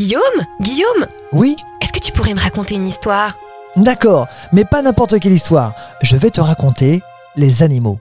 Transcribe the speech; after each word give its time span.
Guillaume 0.00 0.46
Guillaume 0.62 1.06
Oui 1.34 1.56
Est-ce 1.82 1.92
que 1.92 1.98
tu 1.98 2.10
pourrais 2.10 2.32
me 2.32 2.40
raconter 2.40 2.74
une 2.74 2.88
histoire? 2.88 3.36
D'accord, 3.76 4.28
mais 4.50 4.64
pas 4.64 4.80
n'importe 4.80 5.20
quelle 5.20 5.34
histoire. 5.34 5.74
Je 6.00 6.16
vais 6.16 6.30
te 6.30 6.40
raconter 6.40 7.02
les 7.36 7.62
animaux. 7.62 7.98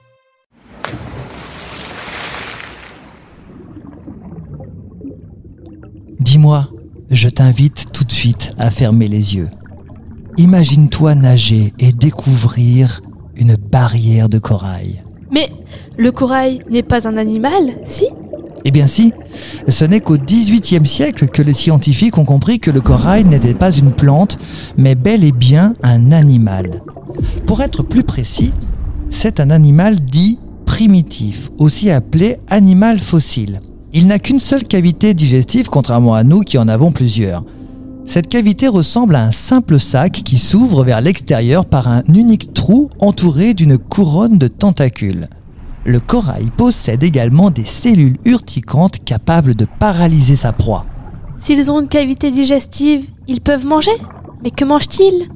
Dis-moi, 6.19 6.69
je 7.11 7.27
t'invite 7.27 7.91
tout 7.91 8.05
de 8.05 8.11
suite 8.13 8.53
à 8.57 8.71
fermer 8.71 9.09
les 9.09 9.35
yeux. 9.35 9.49
Imagine-toi 10.37 11.15
nager 11.15 11.73
et 11.79 11.91
découvrir 11.91 13.01
une 13.35 13.57
barrière 13.57 14.29
de 14.29 14.39
corail. 14.39 15.03
Mais 15.31 15.51
le 15.97 16.13
corail 16.13 16.63
n'est 16.71 16.81
pas 16.81 17.09
un 17.09 17.17
animal, 17.17 17.75
si? 17.83 18.07
Eh 18.65 18.71
bien 18.71 18.87
si, 18.87 19.13
ce 19.67 19.85
n'est 19.85 20.01
qu'au 20.01 20.17
XVIIIe 20.17 20.85
siècle 20.85 21.27
que 21.27 21.41
les 21.41 21.53
scientifiques 21.53 22.17
ont 22.17 22.25
compris 22.25 22.59
que 22.59 22.71
le 22.71 22.81
corail 22.81 23.25
n'était 23.25 23.53
pas 23.53 23.71
une 23.71 23.91
plante, 23.91 24.37
mais 24.77 24.95
bel 24.95 25.23
et 25.23 25.31
bien 25.31 25.73
un 25.81 26.11
animal. 26.11 26.81
Pour 27.45 27.61
être 27.61 27.83
plus 27.83 28.03
précis, 28.03 28.51
c'est 29.09 29.39
un 29.39 29.49
animal 29.49 29.99
dit 29.99 30.39
primitif, 30.65 31.49
aussi 31.57 31.89
appelé 31.89 32.37
animal 32.47 32.99
fossile. 32.99 33.61
Il 33.91 34.07
n'a 34.07 34.19
qu'une 34.19 34.39
seule 34.39 34.65
cavité 34.65 35.13
digestive, 35.13 35.67
contrairement 35.67 36.13
à 36.13 36.23
nous 36.23 36.41
qui 36.41 36.57
en 36.57 36.67
avons 36.67 36.91
plusieurs. 36.91 37.43
Cette 38.05 38.27
cavité 38.27 38.67
ressemble 38.67 39.15
à 39.15 39.23
un 39.23 39.31
simple 39.31 39.79
sac 39.79 40.11
qui 40.11 40.37
s'ouvre 40.37 40.83
vers 40.83 41.01
l'extérieur 41.01 41.65
par 41.65 41.87
un 41.87 42.03
unique 42.07 42.53
trou 42.53 42.89
entouré 42.99 43.53
d'une 43.53 43.77
couronne 43.77 44.37
de 44.37 44.47
tentacules. 44.47 45.27
Le 45.89 45.99
corail 45.99 46.51
possède 46.55 47.01
également 47.01 47.49
des 47.49 47.65
cellules 47.65 48.17
urticantes 48.23 49.03
capables 49.03 49.55
de 49.55 49.65
paralyser 49.79 50.35
sa 50.35 50.53
proie. 50.53 50.85
S'ils 51.35 51.71
ont 51.71 51.81
une 51.81 51.87
cavité 51.87 52.29
digestive, 52.29 53.07
ils 53.27 53.41
peuvent 53.41 53.65
manger? 53.65 53.97
Mais 54.43 54.51
que 54.51 54.65
mangent-ils? 54.65 55.29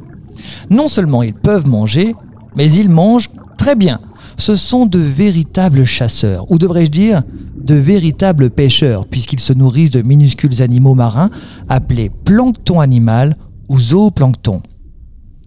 Non 0.70 0.88
seulement 0.88 1.24
ils 1.24 1.34
peuvent 1.34 1.68
manger, 1.68 2.14
mais 2.56 2.72
ils 2.72 2.92
mangent 2.92 3.32
très 3.58 3.76
bien. 3.76 4.00
Ce 4.38 4.56
sont 4.56 4.86
de 4.86 5.00
véritables 5.00 5.86
chasseurs, 5.86 6.46
ou 6.52 6.60
devrais-je 6.60 6.92
dire 6.92 7.24
de 7.58 7.74
véritables 7.74 8.52
pêcheurs, 8.52 9.08
puisqu'ils 9.08 9.40
se 9.40 9.54
nourrissent 9.54 9.90
de 9.90 10.04
minuscules 10.04 10.62
animaux 10.62 10.94
marins 10.94 11.32
appelés 11.68 12.12
plancton 12.26 12.80
animal 12.80 13.38
ou 13.70 13.80
zooplancton. 13.80 14.62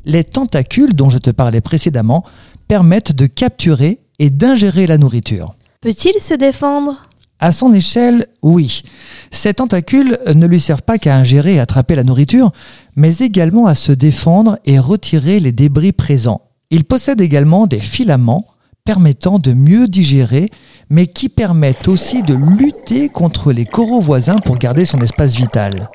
Les 0.05 0.25
tentacules 0.25 0.95
dont 0.95 1.11
je 1.11 1.19
te 1.19 1.31
parlais 1.31 1.61
précédemment 1.61 2.25
permettent 2.67 3.13
de 3.13 3.27
capturer 3.27 4.01
et 4.19 4.31
d'ingérer 4.31 4.87
la 4.87 4.99
nourriture. 4.99 5.55
Peut-il 5.81 6.21
se 6.21 6.35
défendre? 6.35 7.09
À 7.39 7.53
son 7.53 7.75
échelle, 7.75 8.27
oui. 8.43 8.83
Ces 9.31 9.55
tentacules 9.55 10.19
ne 10.35 10.47
lui 10.47 10.59
servent 10.59 10.83
pas 10.83 10.99
qu'à 10.99 11.17
ingérer 11.17 11.55
et 11.55 11.61
attraper 11.61 11.95
la 11.95 12.05
nourriture, 12.05 12.51
mais 12.97 13.17
également 13.19 13.67
à 13.67 13.75
se 13.75 13.93
défendre 13.93 14.59
et 14.65 14.79
retirer 14.79 15.39
les 15.41 15.53
débris 15.53 15.93
présents. 15.93 16.43
Il 16.71 16.85
possède 16.85 17.21
également 17.21 17.67
des 17.67 17.81
filaments 17.81 18.47
permettant 18.87 19.39
de 19.39 19.53
mieux 19.53 19.89
digérer, 19.89 20.49
mais 20.89 21.09
qui 21.09 21.29
permettent 21.29 21.89
aussi 21.89 22.23
de 22.23 22.35
lutter 22.35 23.09
contre 23.09 23.53
les 23.53 23.67
coraux 23.67 24.01
voisins 24.01 24.39
pour 24.39 24.57
garder 24.57 24.87
son 24.87 25.01
espace 25.01 25.35
vital. 25.35 25.91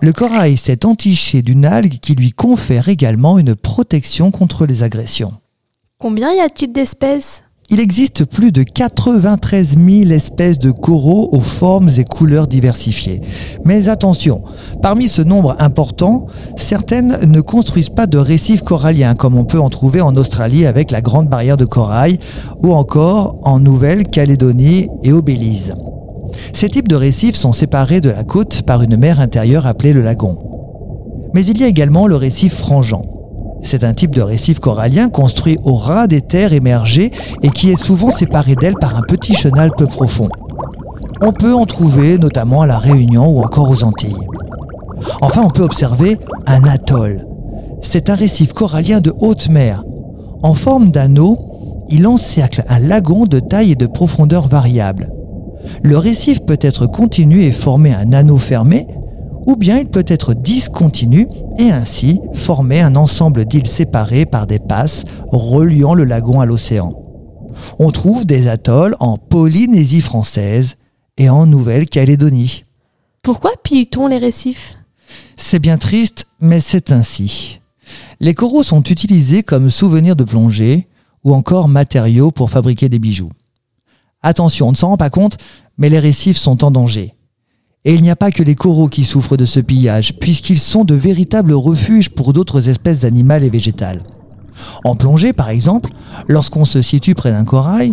Le 0.00 0.12
corail 0.12 0.56
s'est 0.56 0.84
entiché 0.84 1.40
d'une 1.42 1.64
algue 1.64 1.98
qui 2.00 2.14
lui 2.14 2.32
confère 2.32 2.88
également 2.88 3.38
une 3.38 3.54
protection 3.54 4.32
contre 4.32 4.66
les 4.66 4.82
agressions. 4.82 5.32
Combien 6.00 6.32
y 6.32 6.38
a-t-il 6.38 6.72
d'espèces? 6.72 7.42
Il 7.70 7.80
existe 7.80 8.24
plus 8.24 8.52
de 8.52 8.62
93 8.62 9.76
000 9.76 10.12
espèces 10.12 10.60
de 10.60 10.70
coraux 10.70 11.28
aux 11.32 11.40
formes 11.40 11.88
et 11.98 12.04
couleurs 12.04 12.46
diversifiées. 12.46 13.20
Mais 13.64 13.88
attention, 13.88 14.44
parmi 14.80 15.08
ce 15.08 15.22
nombre 15.22 15.56
important, 15.58 16.28
certaines 16.56 17.18
ne 17.26 17.40
construisent 17.40 17.88
pas 17.88 18.06
de 18.06 18.16
récifs 18.16 18.62
coralliens 18.62 19.16
comme 19.16 19.36
on 19.36 19.44
peut 19.44 19.58
en 19.58 19.70
trouver 19.70 20.00
en 20.00 20.14
Australie 20.14 20.66
avec 20.66 20.92
la 20.92 21.00
Grande 21.00 21.28
Barrière 21.28 21.56
de 21.56 21.64
Corail 21.64 22.20
ou 22.62 22.74
encore 22.74 23.40
en 23.42 23.58
Nouvelle-Calédonie 23.58 24.90
et 25.02 25.10
au 25.10 25.20
Belize. 25.20 25.74
Ces 26.52 26.68
types 26.68 26.86
de 26.86 26.94
récifs 26.94 27.34
sont 27.34 27.52
séparés 27.52 28.00
de 28.00 28.10
la 28.10 28.22
côte 28.22 28.62
par 28.62 28.82
une 28.82 28.96
mer 28.96 29.18
intérieure 29.18 29.66
appelée 29.66 29.92
le 29.92 30.02
lagon. 30.02 30.38
Mais 31.34 31.44
il 31.44 31.58
y 31.58 31.64
a 31.64 31.66
également 31.66 32.06
le 32.06 32.14
récif 32.14 32.54
frangeant. 32.54 33.17
C'est 33.62 33.84
un 33.84 33.94
type 33.94 34.14
de 34.14 34.22
récif 34.22 34.60
corallien 34.60 35.08
construit 35.08 35.58
au 35.64 35.74
ras 35.74 36.06
des 36.06 36.20
terres 36.20 36.52
émergées 36.52 37.10
et 37.42 37.50
qui 37.50 37.70
est 37.70 37.82
souvent 37.82 38.10
séparé 38.10 38.54
d'elles 38.54 38.78
par 38.80 38.96
un 38.96 39.02
petit 39.02 39.34
chenal 39.34 39.70
peu 39.76 39.86
profond. 39.86 40.28
On 41.20 41.32
peut 41.32 41.54
en 41.54 41.66
trouver 41.66 42.18
notamment 42.18 42.62
à 42.62 42.66
la 42.66 42.78
Réunion 42.78 43.28
ou 43.28 43.40
encore 43.40 43.70
aux 43.70 43.82
Antilles. 43.82 44.14
Enfin, 45.20 45.42
on 45.44 45.50
peut 45.50 45.62
observer 45.62 46.16
un 46.46 46.64
atoll. 46.64 47.26
C'est 47.82 48.10
un 48.10 48.14
récif 48.14 48.52
corallien 48.52 49.00
de 49.00 49.12
haute 49.20 49.48
mer. 49.48 49.84
En 50.42 50.54
forme 50.54 50.90
d'anneau, 50.90 51.38
il 51.88 52.06
encercle 52.06 52.64
un 52.68 52.78
lagon 52.78 53.26
de 53.26 53.40
taille 53.40 53.72
et 53.72 53.76
de 53.76 53.86
profondeur 53.86 54.46
variable. 54.46 55.10
Le 55.82 55.98
récif 55.98 56.40
peut 56.44 56.58
être 56.60 56.86
continu 56.86 57.42
et 57.42 57.52
former 57.52 57.94
un 57.94 58.12
anneau 58.12 58.38
fermé, 58.38 58.86
ou 59.48 59.56
bien 59.56 59.78
il 59.78 59.88
peut 59.88 60.04
être 60.06 60.34
discontinu 60.34 61.26
et 61.58 61.70
ainsi 61.70 62.20
former 62.34 62.82
un 62.82 62.96
ensemble 62.96 63.46
d'îles 63.46 63.66
séparées 63.66 64.26
par 64.26 64.46
des 64.46 64.58
passes 64.58 65.04
reliant 65.28 65.94
le 65.94 66.04
lagon 66.04 66.42
à 66.42 66.46
l'océan. 66.46 66.92
On 67.78 67.90
trouve 67.90 68.26
des 68.26 68.46
atolls 68.46 68.94
en 69.00 69.16
Polynésie 69.16 70.02
française 70.02 70.74
et 71.16 71.30
en 71.30 71.46
Nouvelle-Calédonie. 71.46 72.64
Pourquoi 73.22 73.52
pille-t-on 73.62 74.06
les 74.06 74.18
récifs? 74.18 74.76
C'est 75.38 75.60
bien 75.60 75.78
triste, 75.78 76.26
mais 76.42 76.60
c'est 76.60 76.92
ainsi. 76.92 77.60
Les 78.20 78.34
coraux 78.34 78.62
sont 78.62 78.82
utilisés 78.82 79.42
comme 79.42 79.70
souvenirs 79.70 80.14
de 80.14 80.24
plongée 80.24 80.88
ou 81.24 81.34
encore 81.34 81.68
matériaux 81.68 82.32
pour 82.32 82.50
fabriquer 82.50 82.90
des 82.90 82.98
bijoux. 82.98 83.32
Attention, 84.20 84.68
on 84.68 84.72
ne 84.72 84.76
s'en 84.76 84.88
rend 84.88 84.98
pas 84.98 85.08
compte, 85.08 85.38
mais 85.78 85.88
les 85.88 86.00
récifs 86.00 86.36
sont 86.36 86.64
en 86.64 86.70
danger. 86.70 87.14
Et 87.84 87.94
il 87.94 88.02
n'y 88.02 88.10
a 88.10 88.16
pas 88.16 88.30
que 88.30 88.42
les 88.42 88.54
coraux 88.54 88.88
qui 88.88 89.04
souffrent 89.04 89.36
de 89.36 89.46
ce 89.46 89.60
pillage, 89.60 90.14
puisqu'ils 90.18 90.58
sont 90.58 90.84
de 90.84 90.94
véritables 90.94 91.52
refuges 91.52 92.10
pour 92.10 92.32
d'autres 92.32 92.68
espèces 92.68 93.04
animales 93.04 93.44
et 93.44 93.50
végétales. 93.50 94.02
En 94.84 94.96
plongée, 94.96 95.32
par 95.32 95.50
exemple, 95.50 95.90
lorsqu'on 96.26 96.64
se 96.64 96.82
situe 96.82 97.14
près 97.14 97.30
d'un 97.30 97.44
corail, 97.44 97.92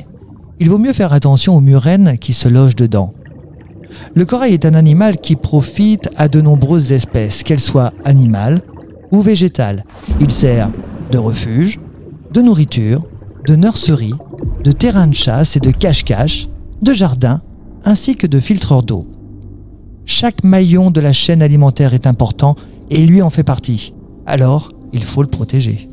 il 0.60 0.70
vaut 0.70 0.78
mieux 0.78 0.94
faire 0.94 1.14
attention 1.14 1.56
aux 1.56 1.62
murènes 1.62 2.18
qui 2.18 2.34
se 2.34 2.48
logent 2.48 2.76
dedans. 2.76 3.14
Le 4.16 4.26
corail 4.26 4.54
est 4.54 4.66
un 4.66 4.74
animal 4.74 5.18
qui 5.18 5.36
profite 5.36 6.10
à 6.18 6.28
de 6.28 6.42
nombreuses 6.42 6.92
espèces, 6.92 7.44
qu'elles 7.44 7.60
soient 7.60 7.94
animales 8.04 8.62
ou 9.12 9.22
végétales. 9.22 9.84
Il 10.20 10.32
sert 10.32 10.72
de 11.12 11.18
refuge, 11.18 11.80
de 12.34 12.42
nourriture, 12.42 13.04
de 13.48 13.56
nurserie, 13.56 14.16
de 14.64 14.72
terrain 14.72 15.08
de 15.08 15.14
chasse 15.14 15.56
et 15.56 15.60
de 15.60 15.72
cache-cache, 15.72 16.48
de 16.82 16.94
jardin, 16.94 17.42
ainsi 17.84 18.16
que 18.16 18.28
de 18.28 18.40
filtreur 18.40 18.82
d'eau. 18.82 19.06
Chaque 20.06 20.44
maillon 20.44 20.92
de 20.92 21.02
la 21.02 21.14
chaîne 21.14 21.42
alimentaire 21.42 21.94
est 21.94 22.08
important 22.08 22.56
et 22.90 23.06
lui 23.06 23.22
en 23.22 23.30
fait 23.30 23.44
partie. 23.44 23.94
Alors, 24.26 24.72
il 24.94 25.04
faut 25.04 25.22
le 25.22 25.28
protéger. 25.28 25.90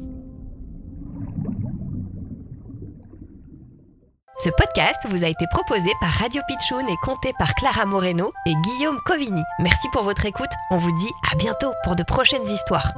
Ce 4.43 4.49
podcast 4.51 5.07
vous 5.09 5.23
a 5.23 5.29
été 5.29 5.47
proposé 5.53 5.89
par 6.01 6.11
Radio 6.11 6.43
Pitchoun 6.49 6.89
et 6.89 6.97
compté 7.05 7.33
par 7.39 7.55
Clara 7.55 7.87
Moreno 7.87 8.33
et 8.45 8.55
Guillaume 8.65 8.99
Covini. 9.07 9.43
Merci 9.61 9.89
pour 9.93 10.03
votre 10.03 10.27
écoute. 10.27 10.51
On 10.73 10.79
vous 10.79 10.93
dit 10.97 11.11
à 11.31 11.37
bientôt 11.37 11.73
pour 11.85 11.95
de 11.95 12.03
prochaines 12.03 12.49
histoires. 12.49 12.93